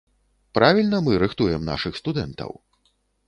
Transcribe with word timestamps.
Правільна 0.57 1.01
мы 1.09 1.19
рыхтуем 1.25 1.61
нашых 1.71 2.01
студэнтаў? 2.01 2.51